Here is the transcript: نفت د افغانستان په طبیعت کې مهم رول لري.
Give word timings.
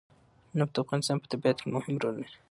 نفت 0.57 0.71
د 0.75 0.77
افغانستان 0.83 1.17
په 1.21 1.27
طبیعت 1.31 1.57
کې 1.61 1.67
مهم 1.75 1.95
رول 2.01 2.15
لري. 2.21 2.31